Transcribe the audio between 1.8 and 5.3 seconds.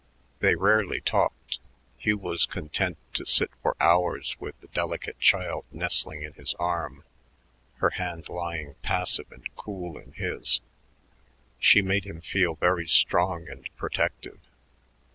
Hugh was content to sit for hours with the delicate